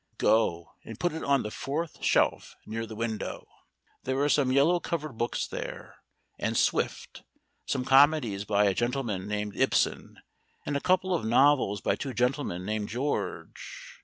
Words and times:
Go 0.17 0.73
and 0.83 0.99
put 0.99 1.13
it 1.13 1.23
on 1.23 1.43
the 1.43 1.51
fourth 1.51 2.03
shelf 2.03 2.55
near 2.65 2.87
the 2.87 2.95
window. 2.95 3.47
There 4.01 4.17
are 4.21 4.29
some 4.29 4.51
yellow 4.51 4.79
covered 4.79 5.15
books 5.15 5.45
there, 5.45 5.97
and 6.39 6.57
Swift, 6.57 7.21
some 7.67 7.85
comedies 7.85 8.43
by 8.43 8.65
a 8.65 8.73
gentleman 8.73 9.27
named 9.27 9.55
Ibsen, 9.55 10.17
and 10.65 10.75
a 10.75 10.81
couple 10.81 11.13
of 11.13 11.23
novels 11.23 11.81
by 11.81 11.95
two 11.97 12.15
gentlemen 12.15 12.65
named 12.65 12.89
George 12.89 13.99